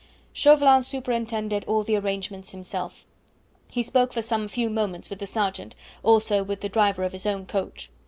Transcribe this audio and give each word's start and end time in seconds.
Chauvelin 0.33 0.81
superintended 0.81 1.63
all 1.67 1.83
the 1.83 1.95
arrangements 1.95 2.49
himself. 2.49 3.05
He 3.69 3.83
spoke 3.83 4.13
for 4.13 4.23
some 4.23 4.47
few 4.47 4.67
moments 4.67 5.11
with 5.11 5.19
the 5.19 5.27
sergeant, 5.27 5.75
also 6.01 6.41
with 6.41 6.61
the 6.61 6.69
driver 6.69 7.03
of 7.03 7.11
his 7.11 7.27
own 7.27 7.45
coach. 7.45 7.91